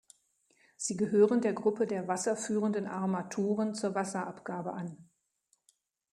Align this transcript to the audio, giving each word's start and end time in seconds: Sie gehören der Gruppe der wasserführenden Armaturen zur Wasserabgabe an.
Sie 0.77 0.97
gehören 0.97 1.41
der 1.41 1.53
Gruppe 1.53 1.85
der 1.85 2.07
wasserführenden 2.07 2.87
Armaturen 2.87 3.75
zur 3.75 3.93
Wasserabgabe 3.93 4.73
an. 4.73 4.97